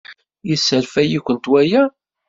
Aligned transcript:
Yesserfay-ikent 0.49 1.45
waya? 1.51 1.83